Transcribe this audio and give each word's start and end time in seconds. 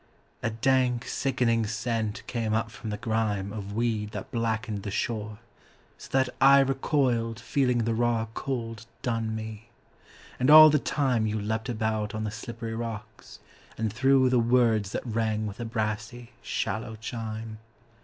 A 0.41 0.49
dank, 0.49 1.05
sickening 1.07 1.67
scent 1.67 2.23
came 2.25 2.55
up 2.55 2.71
from 2.71 2.89
the 2.89 2.97
grime 2.97 3.53
Of 3.53 3.73
weed 3.73 4.13
that 4.13 4.31
blackened 4.31 4.81
the 4.81 4.89
shore, 4.89 5.37
so 5.99 6.09
that 6.13 6.27
I 6.41 6.61
recoiled 6.61 7.39
Feeling 7.39 7.83
the 7.83 7.93
raw 7.93 8.25
cold 8.33 8.87
dun 9.03 9.35
me: 9.35 9.69
and 10.39 10.49
all 10.49 10.71
the 10.71 10.79
time 10.79 11.27
You 11.27 11.39
leapt 11.39 11.69
about 11.69 12.15
on 12.15 12.23
the 12.23 12.31
slippery 12.31 12.73
rocks, 12.73 13.37
and 13.77 13.93
threw 13.93 14.27
The 14.31 14.39
words 14.39 14.91
that 14.93 15.05
rang 15.05 15.45
with 15.45 15.59
a 15.59 15.65
brassy, 15.65 16.31
shallow 16.41 16.95
chime. 16.95 17.59